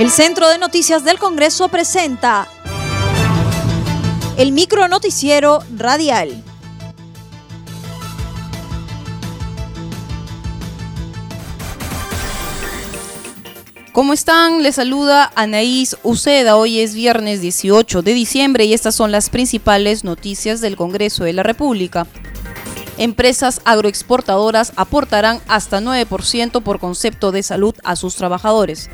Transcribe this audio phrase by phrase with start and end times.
[0.00, 2.48] El Centro de Noticias del Congreso presenta
[4.38, 6.42] el micro noticiero radial.
[13.92, 14.62] ¿Cómo están?
[14.62, 16.56] Les saluda Anaís Uceda.
[16.56, 21.34] Hoy es viernes 18 de diciembre y estas son las principales noticias del Congreso de
[21.34, 22.06] la República.
[22.96, 28.88] Empresas agroexportadoras aportarán hasta 9% por concepto de salud a sus trabajadores.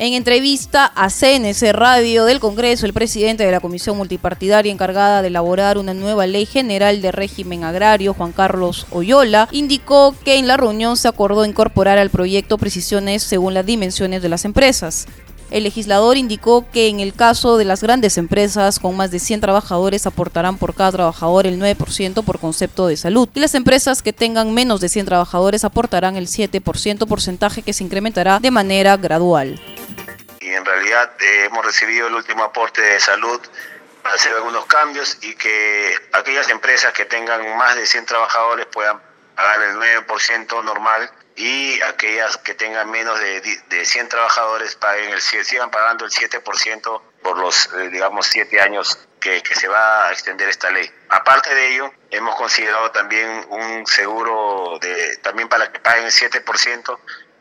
[0.00, 5.26] En entrevista a CNC Radio del Congreso, el presidente de la Comisión Multipartidaria encargada de
[5.26, 10.56] elaborar una nueva ley general de régimen agrario, Juan Carlos Oyola, indicó que en la
[10.56, 15.08] reunión se acordó incorporar al proyecto precisiones según las dimensiones de las empresas.
[15.50, 19.40] El legislador indicó que en el caso de las grandes empresas con más de 100
[19.40, 24.12] trabajadores aportarán por cada trabajador el 9% por concepto de salud y las empresas que
[24.12, 29.58] tengan menos de 100 trabajadores aportarán el 7% porcentaje que se incrementará de manera gradual
[30.88, 33.40] realidad eh, hemos recibido el último aporte de salud
[34.02, 39.00] para hacer algunos cambios y que aquellas empresas que tengan más de 100 trabajadores puedan
[39.34, 45.20] pagar el 9% normal y aquellas que tengan menos de, de 100 trabajadores paguen el,
[45.20, 50.12] sigan pagando el 7% por los, eh, digamos, 7 años que, que, se va a
[50.12, 50.90] extender esta ley.
[51.10, 56.98] Aparte de ello, hemos considerado también un seguro de, también para que paguen el 7%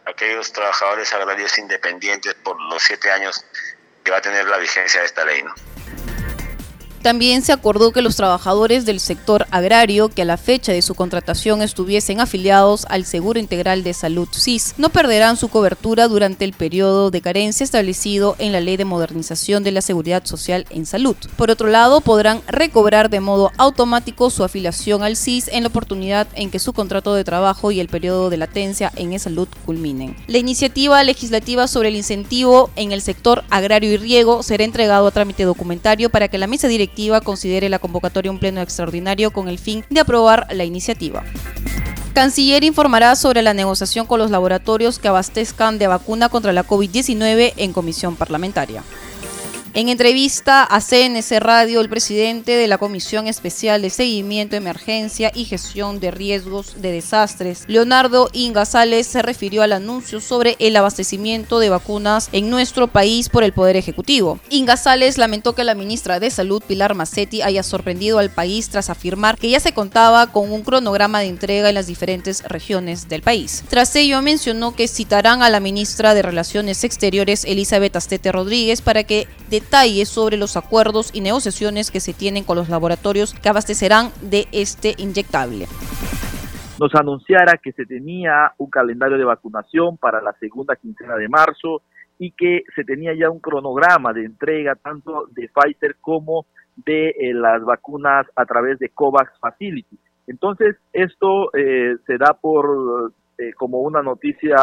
[0.08, 3.46] aquellos trabajadores agrarios independientes por los siete años
[4.04, 5.44] que va a tener la vigencia de esta ley.
[7.08, 10.94] También se acordó que los trabajadores del sector agrario que a la fecha de su
[10.94, 16.52] contratación estuviesen afiliados al Seguro Integral de Salud SIS no perderán su cobertura durante el
[16.52, 21.16] periodo de carencia establecido en la Ley de Modernización de la Seguridad Social en Salud.
[21.38, 26.28] Por otro lado, podrán recobrar de modo automático su afiliación al SIS en la oportunidad
[26.34, 30.14] en que su contrato de trabajo y el periodo de latencia en salud culminen.
[30.28, 35.12] La iniciativa legislativa sobre el incentivo en el sector agrario y riego será entregado a
[35.12, 39.60] trámite documentario para que la mesa directiva considere la convocatoria un pleno extraordinario con el
[39.60, 41.24] fin de aprobar la iniciativa.
[42.14, 47.54] Canciller informará sobre la negociación con los laboratorios que abastezcan de vacuna contra la COVID-19
[47.58, 48.84] en comisión parlamentaria.
[49.74, 55.46] En entrevista a CNC Radio, el presidente de la Comisión Especial de Seguimiento, Emergencia y
[55.46, 61.70] Gestión de Riesgos de Desastres, Leonardo Ingasales, se refirió al anuncio sobre el abastecimiento de
[61.70, 64.40] vacunas en nuestro país por el Poder Ejecutivo.
[64.50, 69.38] Ingasales lamentó que la ministra de Salud, Pilar Macetti, haya sorprendido al país tras afirmar
[69.38, 73.64] que ya se contaba con un cronograma de entrega en las diferentes regiones del país.
[73.70, 79.04] Tras ello, mencionó que citarán a la ministra de Relaciones Exteriores, Elizabeth Astete Rodríguez, para
[79.04, 79.28] que
[79.68, 84.48] detalles sobre los acuerdos y negociaciones que se tienen con los laboratorios que abastecerán de
[84.54, 85.66] este inyectable
[86.80, 91.82] nos anunciara que se tenía un calendario de vacunación para la segunda quincena de marzo
[92.20, 96.46] y que se tenía ya un cronograma de entrega tanto de Pfizer como
[96.76, 99.98] de eh, las vacunas a través de COVAX Facility.
[100.28, 104.58] Entonces, esto eh, se da por eh, como una noticia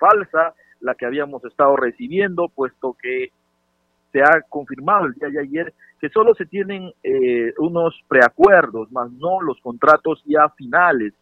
[0.00, 3.30] falsa, la que habíamos estado recibiendo, puesto que
[4.16, 9.10] se ha confirmado el día de ayer que solo se tienen eh, unos preacuerdos, más
[9.12, 11.12] no los contratos ya finales.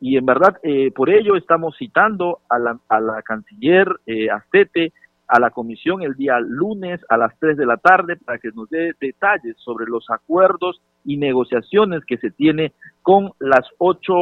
[0.00, 4.92] Y en verdad, eh, por ello estamos citando a la, a la canciller eh, Astete,
[5.26, 8.70] a la comisión el día lunes a las 3 de la tarde para que nos
[8.70, 12.72] dé detalles sobre los acuerdos y negociaciones que se tiene
[13.02, 14.14] con las ocho,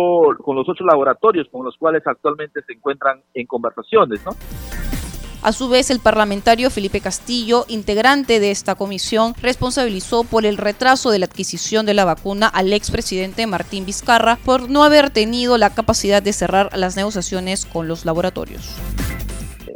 [0.43, 4.33] con los ocho laboratorios con los cuales actualmente se encuentran en conversaciones, ¿no?
[5.47, 11.13] A su vez, el parlamentario Felipe Castillo, integrante de esta comisión, responsabilizó por el retraso
[11.13, 15.71] de la adquisición de la vacuna al expresidente Martín Vizcarra por no haber tenido la
[15.71, 18.77] capacidad de cerrar las negociaciones con los laboratorios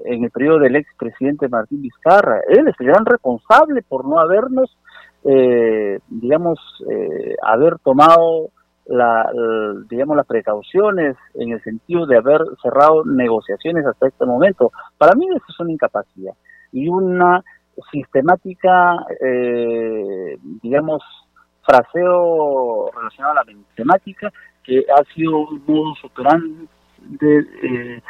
[0.06, 2.40] en el periodo del expresidente Martín Vizcarra.
[2.48, 4.76] Él es el gran responsable por no habernos,
[5.22, 6.58] eh, digamos,
[6.90, 8.50] eh, haber tomado
[8.90, 9.30] la,
[9.88, 14.72] digamos, las precauciones en el sentido de haber cerrado negociaciones hasta este momento.
[14.98, 16.34] Para mí eso es una incapacidad
[16.72, 17.42] y una
[17.92, 21.02] sistemática, eh, digamos,
[21.62, 24.32] fraseo relacionado a la temática
[24.64, 26.66] que ha sido un modo superante
[27.22, 28.02] eh,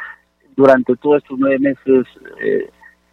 [0.55, 2.07] durante todos estos nueve meses
[2.41, 2.69] eh,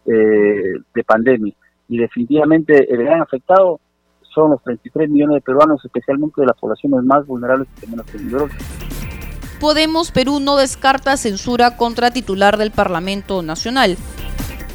[0.06, 1.54] eh, de pandemia.
[1.88, 3.80] Y definitivamente el gran afectado
[4.38, 8.56] son los 33 millones de peruanos, especialmente de las poblaciones más vulnerables y menos peligrosas.
[9.60, 13.96] Podemos Perú no descarta censura contra titular del Parlamento Nacional.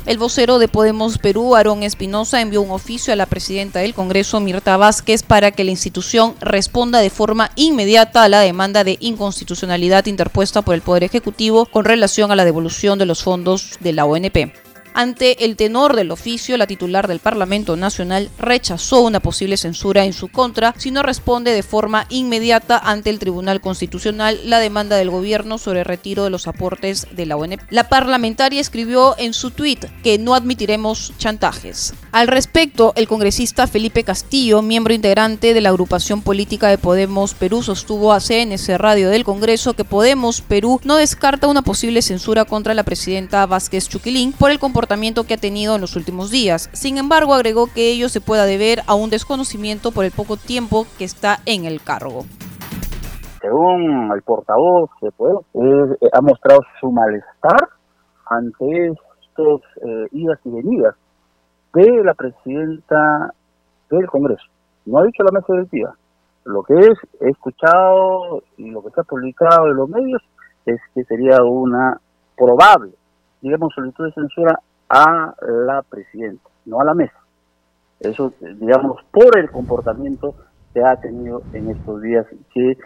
[0.05, 4.41] El vocero de Podemos Perú, Aarón Espinosa, envió un oficio a la presidenta del Congreso,
[4.41, 10.07] Mirta Vázquez, para que la institución responda de forma inmediata a la demanda de inconstitucionalidad
[10.07, 14.03] interpuesta por el Poder Ejecutivo con relación a la devolución de los fondos de la
[14.03, 14.72] ONP.
[14.95, 20.13] Ante el tenor del oficio, la titular del Parlamento Nacional rechazó una posible censura en
[20.13, 25.09] su contra si no responde de forma inmediata ante el Tribunal Constitucional la demanda del
[25.09, 27.59] gobierno sobre el retiro de los aportes de la ONP.
[27.71, 31.95] La parlamentaria escribió en su tuit que no admitiremos chantajes.
[32.11, 37.63] Al respecto, el congresista Felipe Castillo, miembro integrante de la agrupación política de Podemos Perú,
[37.63, 42.75] sostuvo a CNC Radio del Congreso que Podemos Perú no descarta una posible censura contra
[42.75, 46.69] la presidenta Vázquez Chuquilín por el comportamiento que ha tenido en los últimos días.
[46.73, 50.85] Sin embargo, agregó que ello se pueda deber a un desconocimiento por el poco tiempo
[50.97, 52.25] que está en el cargo
[53.43, 57.67] según el portavoz de Podemos, eh, ha mostrado su malestar
[58.25, 58.93] ante
[59.27, 60.95] estos eh, idas y venidas
[61.73, 63.33] de la presidenta
[63.89, 64.45] del Congreso.
[64.85, 65.93] No ha dicho la mesa directiva.
[66.45, 70.21] Lo que es, he escuchado y lo que se ha publicado en los medios
[70.65, 71.99] es que sería una
[72.37, 72.93] probable,
[73.41, 74.59] digamos, solicitud de censura
[74.93, 77.17] a la presidenta, no a la mesa.
[77.99, 80.35] Eso, digamos, por el comportamiento
[80.73, 82.77] que ha tenido en estos días, que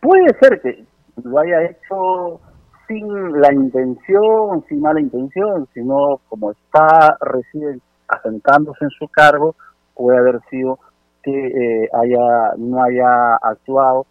[0.00, 0.84] puede ser que
[1.22, 2.40] lo haya hecho
[2.88, 9.54] sin la intención, sin mala intención, sino como está recién asentándose en su cargo,
[9.94, 10.80] puede haber sido
[11.22, 14.06] que eh, haya no haya actuado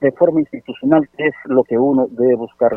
[0.00, 2.76] de forma institucional, que es lo que uno debe buscar.